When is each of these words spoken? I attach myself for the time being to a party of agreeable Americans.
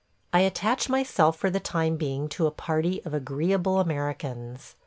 I 0.33 0.39
attach 0.39 0.89
myself 0.89 1.37
for 1.37 1.51
the 1.51 1.59
time 1.59 1.95
being 1.95 2.27
to 2.29 2.47
a 2.47 2.49
party 2.51 3.03
of 3.05 3.13
agreeable 3.13 3.79
Americans. 3.79 4.73